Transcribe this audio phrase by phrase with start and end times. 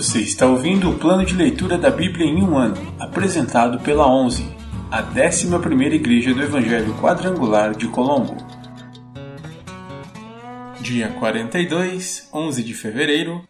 [0.00, 4.42] Você está ouvindo o plano de leitura da Bíblia em um ano, apresentado pela 11,
[4.90, 8.34] a 11ª Igreja do Evangelho Quadrangular de Colombo.
[10.80, 13.46] Dia 42, 11 de fevereiro.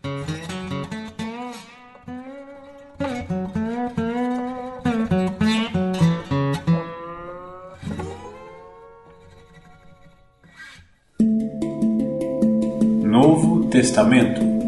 [13.05, 14.60] Novo Testamento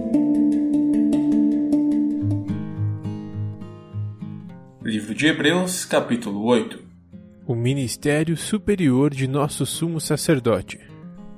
[5.22, 6.80] de Hebreus, capítulo 8
[7.46, 10.80] O ministério superior de nosso sumo sacerdote.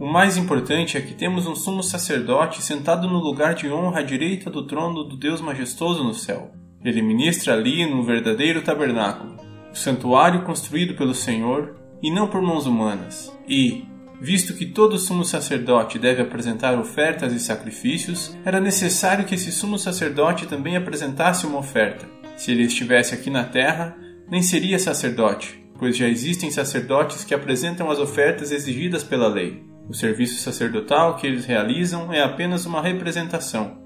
[0.00, 4.02] O mais importante é que temos um sumo sacerdote sentado no lugar de honra à
[4.02, 6.50] direita do trono do Deus majestoso no céu.
[6.82, 9.36] Ele ministra ali no verdadeiro tabernáculo,
[9.70, 13.36] o santuário construído pelo Senhor e não por mãos humanas.
[13.46, 13.84] E,
[14.18, 19.78] visto que todo sumo sacerdote deve apresentar ofertas e sacrifícios, era necessário que esse sumo
[19.78, 22.23] sacerdote também apresentasse uma oferta.
[22.36, 23.96] Se ele estivesse aqui na terra,
[24.30, 29.64] nem seria sacerdote, pois já existem sacerdotes que apresentam as ofertas exigidas pela lei.
[29.88, 33.78] O serviço sacerdotal que eles realizam é apenas uma representação,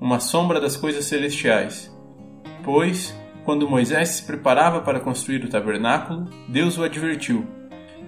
[0.00, 1.94] uma sombra das coisas celestiais.
[2.62, 7.46] Pois, quando Moisés se preparava para construir o tabernáculo, Deus o advertiu: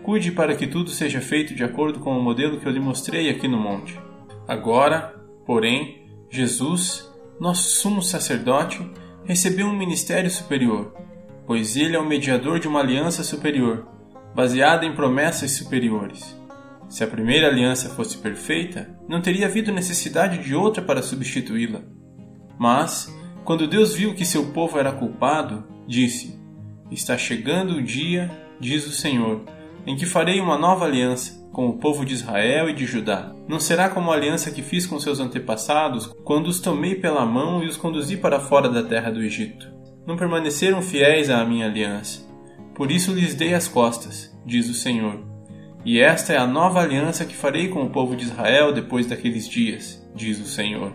[0.03, 3.29] Cuide para que tudo seja feito de acordo com o modelo que eu lhe mostrei
[3.29, 3.99] aqui no monte.
[4.47, 8.89] Agora, porém, Jesus, nosso sumo sacerdote,
[9.25, 10.95] recebeu um ministério superior,
[11.47, 13.87] pois ele é o mediador de uma aliança superior,
[14.35, 16.39] baseada em promessas superiores.
[16.89, 21.81] Se a primeira aliança fosse perfeita, não teria havido necessidade de outra para substituí-la.
[22.59, 23.15] Mas,
[23.45, 26.39] quando Deus viu que seu povo era culpado, disse:
[26.91, 29.45] Está chegando o dia, diz o Senhor,
[29.87, 33.33] em que farei uma nova aliança com o povo de Israel e de Judá.
[33.47, 37.63] Não será como a aliança que fiz com seus antepassados, quando os tomei pela mão
[37.63, 39.71] e os conduzi para fora da terra do Egito.
[40.07, 42.27] Não permaneceram fiéis à minha aliança.
[42.75, 45.21] Por isso lhes dei as costas, diz o Senhor.
[45.85, 49.49] E esta é a nova aliança que farei com o povo de Israel depois daqueles
[49.49, 50.93] dias, diz o Senhor.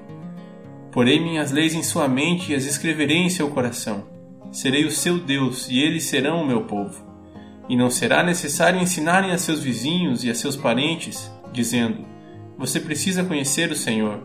[0.91, 4.05] Porei minhas leis em sua mente e as escreverei em seu coração.
[4.51, 7.06] Serei o seu Deus e eles serão o meu povo.
[7.69, 12.05] E não será necessário ensinarem a seus vizinhos e a seus parentes, dizendo:
[12.57, 14.19] Você precisa conhecer o Senhor,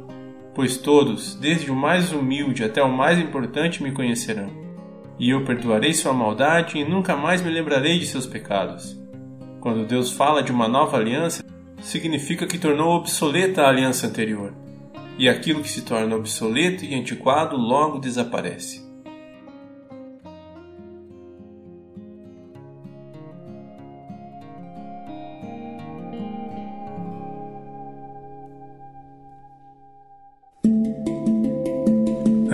[0.55, 4.51] pois todos, desde o mais humilde até o mais importante, me conhecerão.
[5.19, 9.01] E eu perdoarei sua maldade e nunca mais me lembrarei de seus pecados.
[9.61, 11.45] Quando Deus fala de uma nova aliança,
[11.81, 14.53] significa que tornou obsoleta a aliança anterior,
[15.19, 18.92] e aquilo que se torna obsoleto e antiquado logo desaparece.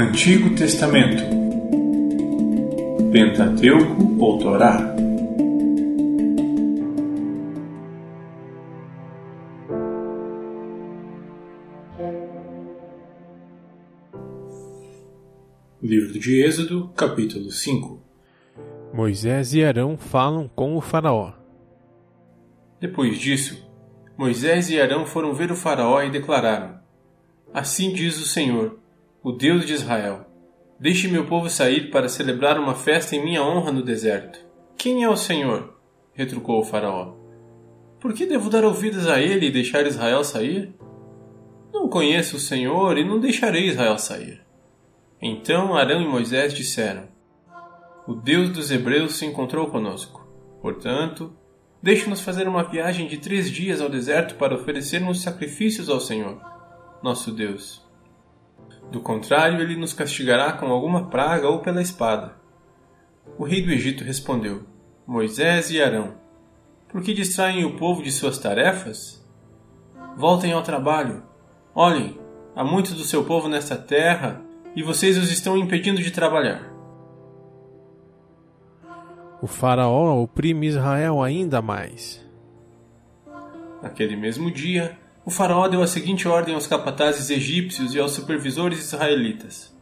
[0.00, 1.24] Antigo Testamento.
[3.10, 4.94] Pentateuco ou Torá?
[15.82, 18.00] Livro de Êxodo, capítulo 5
[18.94, 21.32] Moisés e Arão falam com o Faraó.
[22.80, 23.68] Depois disso,
[24.16, 26.78] Moisés e Arão foram ver o Faraó e declararam:
[27.52, 28.78] Assim diz o Senhor,
[29.22, 30.26] o Deus de Israel:
[30.78, 34.38] Deixe meu povo sair para celebrar uma festa em minha honra no deserto.
[34.76, 35.74] Quem é o Senhor?
[36.12, 37.14] retrucou o Faraó.
[38.00, 40.72] Por que devo dar ouvidos a ele e deixar Israel sair?
[41.72, 44.40] Não conheço o Senhor e não deixarei Israel sair.
[45.20, 47.08] Então Arão e Moisés disseram:
[48.06, 50.26] O Deus dos Hebreus se encontrou conosco.
[50.62, 51.32] Portanto,
[51.82, 56.40] deixe-nos fazer uma viagem de três dias ao deserto para oferecermos sacrifícios ao Senhor,
[57.02, 57.87] nosso Deus.
[58.90, 62.36] Do contrário, ele nos castigará com alguma praga ou pela espada.
[63.38, 64.62] O rei do Egito respondeu:
[65.06, 66.14] Moisés e Arão,
[66.88, 69.22] por que distraem o povo de suas tarefas?
[70.16, 71.22] Voltem ao trabalho.
[71.74, 72.18] Olhem,
[72.56, 74.42] há muitos do seu povo nesta terra
[74.74, 76.72] e vocês os estão impedindo de trabalhar.
[79.40, 82.26] O Faraó oprime Israel ainda mais.
[83.82, 84.98] Naquele mesmo dia,
[85.28, 89.78] o Faraó deu a seguinte ordem aos capatazes egípcios e aos supervisores israelitas: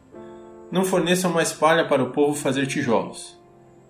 [0.69, 3.39] Não forneçam mais palha para o povo fazer tijolos.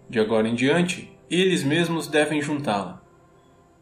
[0.07, 3.01] De agora em diante, eles mesmos devem juntá-la.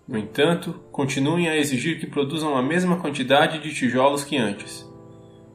[0.07, 4.89] No entanto, continuem a exigir que produzam a mesma quantidade de tijolos que antes.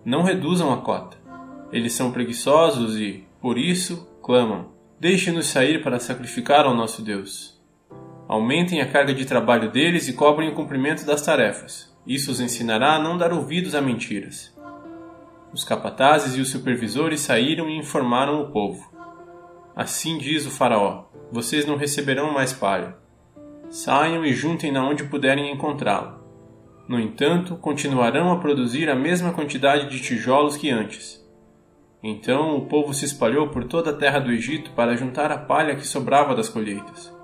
[0.04, 1.16] Não reduzam a cota.
[1.72, 4.66] Eles são preguiçosos e, por isso, clamam:
[5.00, 7.58] Deixe-nos sair para sacrificar ao nosso Deus.
[8.28, 11.90] Aumentem a carga de trabalho deles e cobrem o cumprimento das tarefas.
[12.10, 14.52] Isso os ensinará a não dar ouvidos a mentiras.
[15.52, 18.84] Os capatazes e os supervisores saíram e informaram o povo.
[19.76, 22.96] Assim diz o Faraó: Vocês não receberão mais palha.
[23.68, 26.20] Saiam e juntem-na onde puderem encontrá-la.
[26.88, 31.24] No entanto, continuarão a produzir a mesma quantidade de tijolos que antes.
[32.02, 35.76] Então o povo se espalhou por toda a terra do Egito para juntar a palha
[35.76, 37.19] que sobrava das colheitas.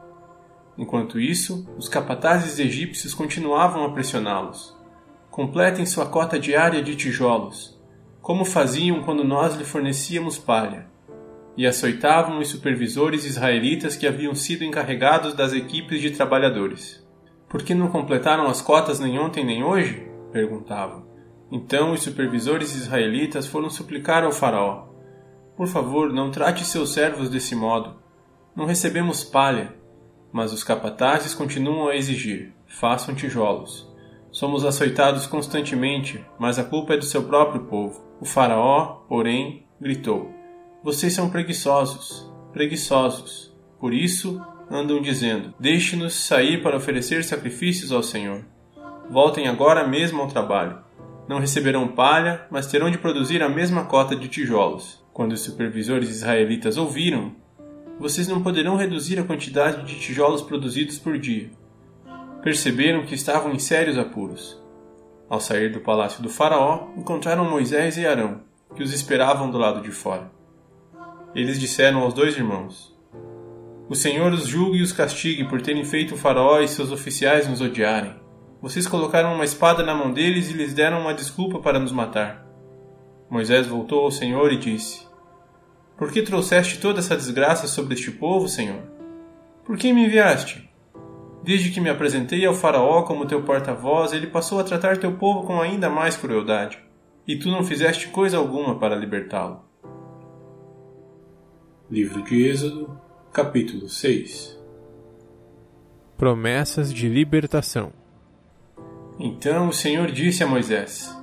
[0.76, 4.76] Enquanto isso, os capatazes egípcios continuavam a pressioná-los.
[5.30, 7.76] Completem sua cota diária de tijolos
[8.26, 10.88] como faziam quando nós lhe fornecíamos palha,
[11.56, 17.06] e açoitavam os supervisores israelitas que haviam sido encarregados das equipes de trabalhadores.
[17.48, 20.08] Por que não completaram as cotas nem ontem nem hoje?
[20.32, 21.06] perguntavam.
[21.52, 24.88] Então os supervisores israelitas foram suplicar ao Faraó:
[25.56, 27.94] Por favor, não trate seus servos desse modo.
[28.56, 29.72] Não recebemos palha.
[30.32, 33.86] Mas os capatazes continuam a exigir: façam tijolos.
[34.30, 38.04] Somos açoitados constantemente, mas a culpa é do seu próprio povo.
[38.20, 40.30] O Faraó, porém, gritou:
[40.82, 43.54] Vocês são preguiçosos, preguiçosos.
[43.80, 44.40] Por isso
[44.70, 48.44] andam dizendo: Deixe-nos sair para oferecer sacrifícios ao Senhor.
[49.08, 50.78] Voltem agora mesmo ao trabalho.
[51.28, 55.04] Não receberão palha, mas terão de produzir a mesma cota de tijolos.
[55.12, 57.34] Quando os supervisores israelitas ouviram,
[57.98, 61.50] vocês não poderão reduzir a quantidade de tijolos produzidos por dia.
[62.42, 64.60] Perceberam que estavam em sérios apuros.
[65.28, 68.42] Ao sair do palácio do Faraó, encontraram Moisés e Arão,
[68.74, 70.30] que os esperavam do lado de fora.
[71.34, 72.94] Eles disseram aos dois irmãos:
[73.88, 77.48] O Senhor os julgue e os castigue por terem feito o Faraó e seus oficiais
[77.48, 78.14] nos odiarem.
[78.60, 82.46] Vocês colocaram uma espada na mão deles e lhes deram uma desculpa para nos matar.
[83.28, 85.05] Moisés voltou ao Senhor e disse:
[85.96, 88.82] Por que trouxeste toda essa desgraça sobre este povo, Senhor?
[89.64, 90.70] Por que me enviaste?
[91.42, 95.46] Desde que me apresentei ao Faraó como teu porta-voz, ele passou a tratar teu povo
[95.46, 96.78] com ainda mais crueldade,
[97.26, 99.64] e tu não fizeste coisa alguma para libertá-lo.
[101.90, 103.00] Livro de Êxodo,
[103.32, 104.58] capítulo 6
[106.16, 107.92] Promessas de libertação
[109.20, 111.16] Então o Senhor disse a Moisés: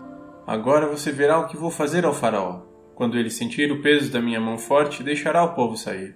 [0.48, 2.73] Agora você verá o que vou fazer ao Faraó.
[2.95, 6.16] Quando ele sentir o peso da minha mão forte, deixará o povo sair.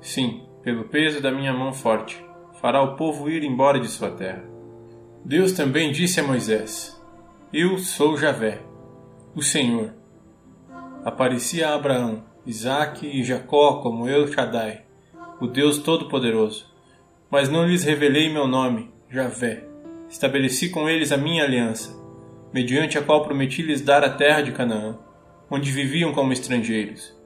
[0.00, 2.24] Sim, pelo peso da minha mão forte
[2.60, 4.44] fará o povo ir embora de sua terra.
[5.24, 7.00] Deus também disse a Moisés:
[7.52, 8.60] Eu sou Javé,
[9.34, 9.92] o Senhor.
[11.04, 14.84] Apareci a Abraão, Isaque e Jacó como El Shaddai,
[15.40, 16.66] o Deus Todo-Poderoso.
[17.30, 19.64] Mas não lhes revelei meu nome, Javé.
[20.08, 21.96] Estabeleci com eles a minha aliança,
[22.52, 24.98] mediante a qual prometi lhes dar a terra de Canaã,
[25.50, 27.16] onde viviam como estrangeiros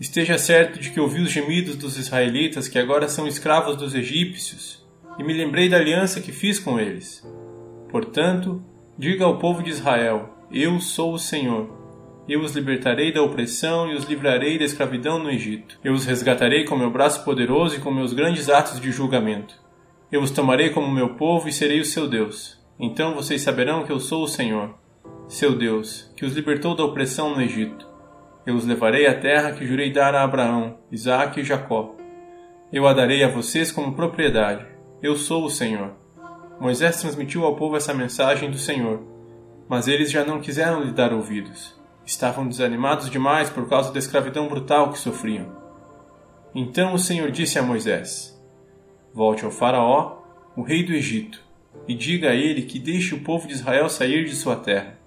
[0.00, 4.86] Esteja certo de que ouvi os gemidos dos israelitas que agora são escravos dos egípcios,
[5.18, 7.26] e me lembrei da aliança que fiz com eles.
[7.90, 8.62] Portanto,
[8.96, 11.76] diga ao povo de Israel: Eu sou o Senhor.
[12.28, 15.80] Eu os libertarei da opressão e os livrarei da escravidão no Egito.
[15.82, 19.60] Eu os resgatarei com meu braço poderoso e com meus grandes atos de julgamento.
[20.12, 22.56] Eu os tomarei como meu povo e serei o seu Deus.
[22.78, 24.77] Então vocês saberão que eu sou o Senhor,
[25.28, 27.86] seu Deus, que os libertou da opressão no Egito.
[28.46, 31.94] Eu os levarei à terra que jurei dar a Abraão, Isaque e Jacó.
[32.72, 34.66] Eu a darei a vocês como propriedade.
[35.02, 35.92] Eu sou o Senhor.
[36.58, 39.02] Moisés transmitiu ao povo essa mensagem do Senhor,
[39.68, 41.78] mas eles já não quiseram lhe dar ouvidos.
[42.06, 45.54] Estavam desanimados demais por causa da escravidão brutal que sofriam.
[46.54, 48.34] Então o Senhor disse a Moisés:
[49.12, 50.22] Volte ao Faraó,
[50.56, 51.44] o rei do Egito,
[51.86, 54.97] e diga a ele que deixe o povo de Israel sair de sua terra.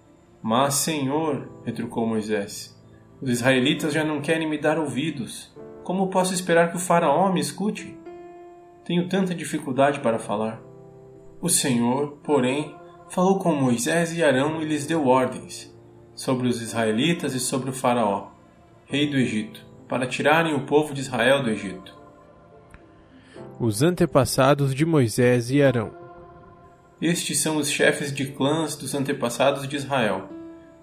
[0.42, 2.76] Mas, Senhor, retrucou Moisés,
[3.22, 5.56] os israelitas já não querem me dar ouvidos.
[5.84, 7.98] Como posso esperar que o Faraó me escute?
[8.84, 10.60] Tenho tanta dificuldade para falar.
[11.40, 12.76] O Senhor, porém,
[13.10, 15.72] falou com Moisés e Arão e lhes deu ordens
[16.16, 18.30] sobre os israelitas e sobre o Faraó,
[18.86, 21.96] rei do Egito, para tirarem o povo de Israel do Egito.
[23.60, 26.01] Os antepassados de Moisés e Arão.
[27.02, 30.30] Estes são os chefes de clãs dos antepassados de Israel,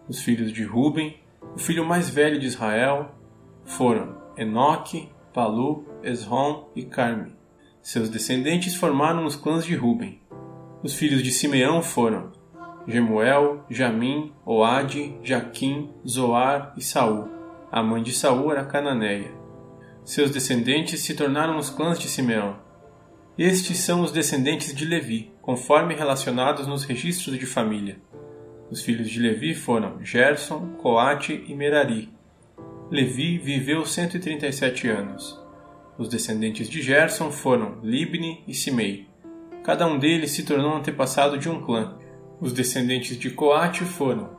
[0.09, 1.17] os filhos de Ruben,
[1.55, 3.15] o filho mais velho de Israel
[3.65, 7.37] foram Enoque, Palu, Esrom e Carme.
[7.81, 10.21] Seus descendentes formaram os clãs de Ruben.
[10.83, 12.33] Os filhos de Simeão foram
[12.87, 17.29] Gemuel, Jamim, Oade, Jaquim, Zoar e Saul.
[17.71, 19.31] A mãe de Saul era Cananeia.
[20.05, 22.57] Seus descendentes se tornaram os clãs de Simeão.
[23.39, 27.97] Estes são os descendentes de Levi, conforme relacionados nos registros de família.
[28.69, 32.13] Os filhos de Levi foram Gerson, Coate e Merari.
[32.91, 35.41] Levi viveu 137 anos.
[35.97, 39.07] Os descendentes de Gerson foram Libni e Simei.
[39.63, 41.97] Cada um deles se tornou antepassado de um clã.
[42.41, 44.31] Os descendentes de Coate foram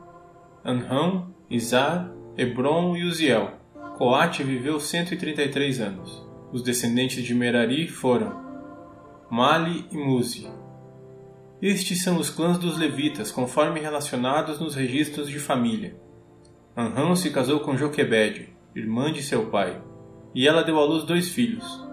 [0.62, 3.52] Anrão, Izar, Hebron e Uziel.
[3.96, 6.22] Coate viveu 133 anos.
[6.52, 8.49] Os descendentes de Merari foram
[9.30, 10.50] Mali e Muzi.
[11.62, 15.94] Estes são os clãs dos levitas, conforme relacionados nos registros de família.
[16.76, 19.80] Anrão se casou com Joquebede, irmã de seu pai,
[20.34, 21.86] e ela deu à luz dois filhos,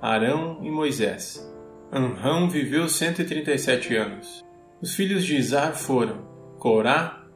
[0.00, 1.46] Arão e Moisés.
[1.92, 4.44] Anrão viveu 137 anos.
[4.80, 6.26] Os filhos de Izar foram
[6.58, 7.26] Corá,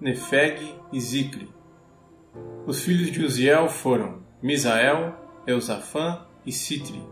[0.00, 1.48] Nefeg e Zicre.
[2.66, 5.14] Os filhos de Uziel foram Misael,
[5.46, 7.02] Eusafã e Citri.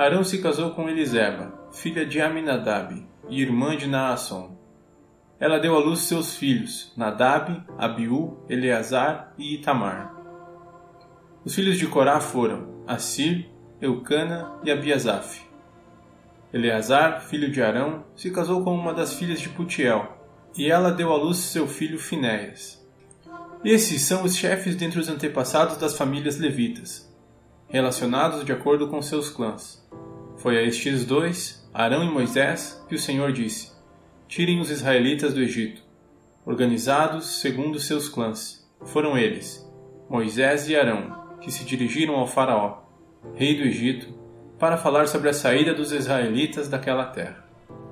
[0.00, 4.56] Arão se casou com Eliseba, filha de Aminadab e irmã de Naasson.
[5.38, 10.14] Ela deu à luz seus filhos, Nadab, Abiú, Eleazar e Itamar.
[11.44, 15.42] Os filhos de Corá foram Assir, Eucana e Abiasaf.
[16.50, 20.16] Eleazar, filho de Arão, se casou com uma das filhas de Putiel,
[20.56, 22.82] e ela deu à luz seu filho Finéias.
[23.62, 27.09] Esses são os chefes dentre os antepassados das famílias levitas,
[27.70, 29.80] relacionados de acordo com seus clãs.
[30.36, 33.72] Foi a estes dois, Arão e Moisés, que o Senhor disse:
[34.28, 35.82] Tirem os israelitas do Egito,
[36.44, 38.68] organizados segundo seus clãs.
[38.84, 39.66] Foram eles,
[40.08, 42.82] Moisés e Arão, que se dirigiram ao Faraó,
[43.34, 44.08] rei do Egito,
[44.58, 47.44] para falar sobre a saída dos israelitas daquela terra.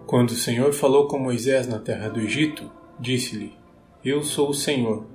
[0.06, 3.52] Quando o Senhor falou com Moisés na terra do Egito, disse-lhe:
[4.04, 5.06] Eu sou o Senhor.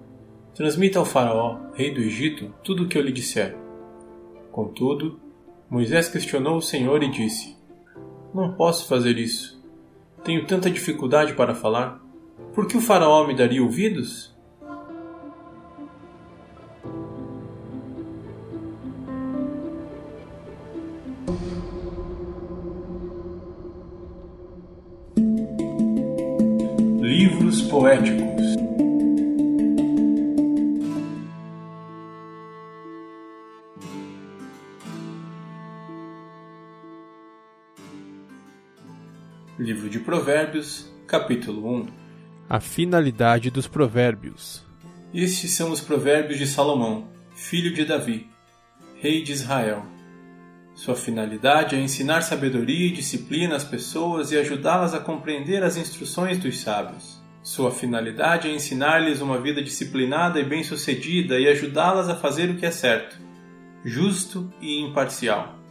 [0.53, 3.62] Transmita ao Faraó, rei do Egito, tudo o que eu lhe disser.
[4.53, 5.19] Contudo,
[5.67, 7.57] Moisés questionou o Senhor e disse:
[8.31, 9.59] Não posso fazer isso.
[10.23, 11.99] Tenho tanta dificuldade para falar.
[12.53, 14.31] Por que o Faraó me daria ouvidos?
[27.01, 28.23] Livros poéticos
[39.93, 41.87] de Provérbios, capítulo 1
[42.49, 44.65] A finalidade dos Provérbios.
[45.13, 48.27] Estes são os Provérbios de Salomão, filho de Davi,
[48.99, 49.85] rei de Israel.
[50.73, 56.39] Sua finalidade é ensinar sabedoria e disciplina às pessoas e ajudá-las a compreender as instruções
[56.39, 57.21] dos sábios.
[57.43, 62.65] Sua finalidade é ensinar-lhes uma vida disciplinada e bem-sucedida e ajudá-las a fazer o que
[62.65, 63.15] é certo,
[63.85, 65.62] justo e imparcial.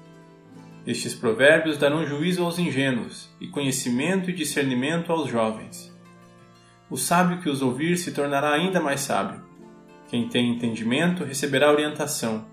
[0.86, 5.92] Estes provérbios darão juízo aos ingênuos e conhecimento e discernimento aos jovens.
[6.90, 9.40] O sábio que os ouvir se tornará ainda mais sábio.
[10.08, 12.44] Quem tem entendimento receberá orientação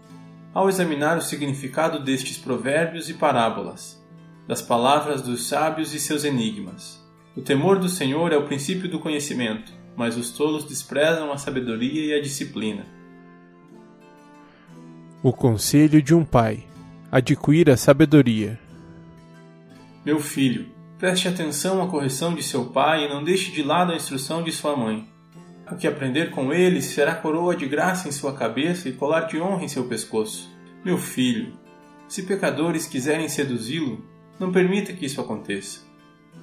[0.53, 3.99] ao examinar o significado destes provérbios e parábolas,
[4.47, 7.03] das palavras dos sábios e seus enigmas.
[7.35, 12.05] O temor do Senhor é o princípio do conhecimento, mas os tolos desprezam a sabedoria
[12.05, 12.85] e a disciplina.
[15.21, 16.63] O conselho de um pai
[17.11, 18.59] adquira sabedoria.
[20.05, 20.67] Meu filho,
[20.99, 24.51] preste atenção à correção de seu pai e não deixe de lado a instrução de
[24.51, 25.09] sua mãe.
[25.71, 29.41] O que aprender com ele será coroa de graça em sua cabeça e colar de
[29.41, 30.51] honra em seu pescoço.
[30.85, 31.53] Meu filho,
[32.07, 34.05] se pecadores quiserem seduzi-lo,
[34.39, 35.81] não permita que isso aconteça.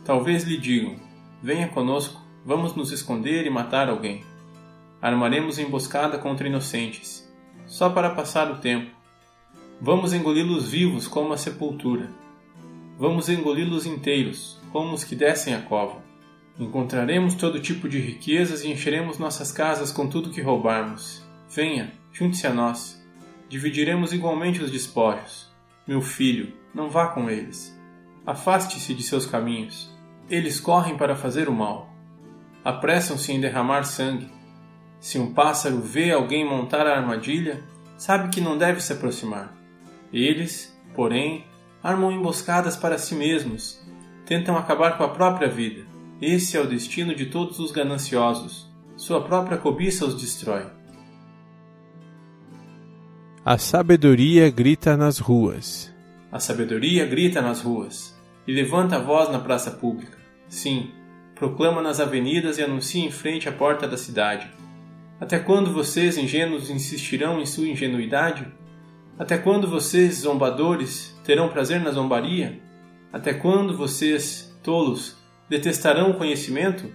[0.04, 0.96] Talvez lhe digam:
[1.40, 4.24] Venha conosco, vamos nos esconder e matar alguém.
[5.00, 7.28] Armaremos emboscada contra inocentes,
[7.66, 8.95] só para passar o tempo
[9.78, 12.08] Vamos engoli-los vivos como a sepultura.
[12.98, 16.02] Vamos engoli-los inteiros, como os que descem a cova.
[16.58, 21.22] Encontraremos todo tipo de riquezas e encheremos nossas casas com tudo que roubarmos.
[21.50, 23.06] Venha, junte-se a nós.
[23.50, 25.54] Dividiremos igualmente os despojos.
[25.86, 27.78] Meu filho, não vá com eles.
[28.24, 29.94] Afaste-se de seus caminhos.
[30.30, 31.92] Eles correm para fazer o mal.
[32.64, 34.32] Apressam-se em derramar sangue.
[34.98, 37.62] Se um pássaro vê alguém montar a armadilha,
[37.98, 39.65] sabe que não deve se aproximar.
[40.12, 41.44] Eles, porém,
[41.82, 43.80] armam emboscadas para si mesmos,
[44.24, 45.84] tentam acabar com a própria vida.
[46.20, 48.68] Esse é o destino de todos os gananciosos.
[48.96, 50.66] Sua própria cobiça os destrói.
[53.44, 55.94] A sabedoria grita nas ruas.
[56.32, 60.18] A sabedoria grita nas ruas e levanta a voz na praça pública.
[60.48, 60.90] Sim,
[61.34, 64.50] proclama nas avenidas e anuncia em frente à porta da cidade.
[65.20, 68.46] Até quando vocês, ingênuos, insistirão em sua ingenuidade?
[69.18, 72.60] Até quando vocês, zombadores, terão prazer na zombaria?
[73.12, 75.16] Até quando vocês, tolos,
[75.48, 76.92] detestarão o conhecimento?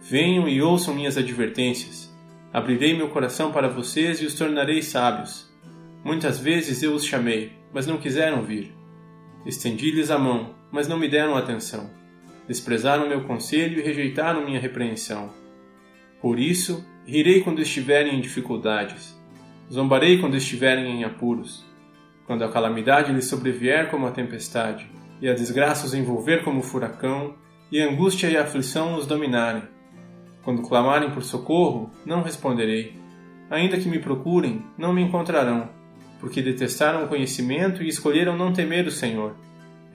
[0.00, 2.12] Venham e ouçam minhas advertências.
[2.52, 5.50] Abrirei meu coração para vocês e os tornarei sábios.
[6.04, 8.74] Muitas vezes eu os chamei, mas não quiseram vir.
[9.46, 11.90] Estendi-lhes a mão, mas não me deram atenção.
[12.48, 15.32] Desprezaram meu conselho e rejeitaram minha repreensão.
[16.20, 19.20] Por isso, Rirei quando estiverem em dificuldades.
[19.72, 21.64] Zombarei quando estiverem em apuros.
[22.26, 24.86] Quando a calamidade lhes sobrevier como a tempestade,
[25.18, 27.36] e a desgraça os envolver como furacão,
[27.70, 29.62] e a angústia e a aflição os dominarem.
[30.42, 33.00] Quando clamarem por socorro, não responderei.
[33.48, 35.70] Ainda que me procurem, não me encontrarão,
[36.20, 39.34] porque detestaram o conhecimento e escolheram não temer o Senhor.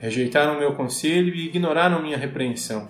[0.00, 2.88] Rejeitaram meu conselho e ignoraram minha repreensão.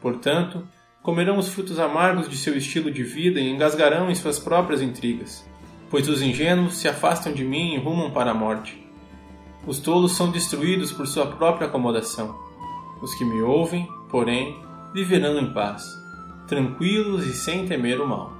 [0.00, 0.64] Portanto,
[1.02, 5.49] comerão os frutos amargos de seu estilo de vida e engasgarão em suas próprias intrigas,
[5.90, 8.80] pois os ingênuos se afastam de mim e rumam para a morte.
[9.66, 12.38] Os tolos são destruídos por sua própria acomodação.
[13.02, 14.56] Os que me ouvem, porém,
[14.94, 15.84] viverão em paz,
[16.46, 18.39] tranquilos e sem temer o mal.